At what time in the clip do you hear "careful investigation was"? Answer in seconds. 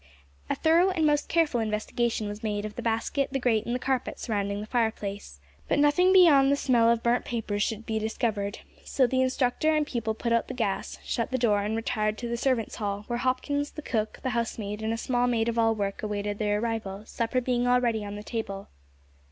1.29-2.41